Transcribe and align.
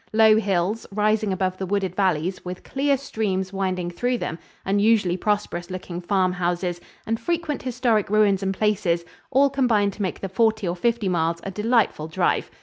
Low 0.13 0.37
hills, 0.37 0.87
rising 0.91 1.31
above 1.31 1.59
the 1.59 1.67
wooded 1.67 1.95
valleys, 1.95 2.43
with 2.43 2.63
clear 2.63 2.97
streams 2.97 3.53
winding 3.53 3.91
through 3.91 4.17
them; 4.17 4.39
unusually 4.65 5.15
prosperous 5.15 5.69
looking 5.69 6.01
farm 6.01 6.33
houses; 6.33 6.81
and 7.05 7.19
frequent 7.19 7.61
historic 7.61 8.09
ruins 8.09 8.41
and 8.41 8.51
places 8.51 9.05
all 9.29 9.51
combine 9.51 9.91
to 9.91 10.01
make 10.01 10.19
the 10.19 10.27
forty 10.27 10.67
or 10.67 10.75
fifty 10.75 11.07
miles 11.07 11.37
a 11.43 11.51
delightful 11.51 12.07
drive. 12.07 12.49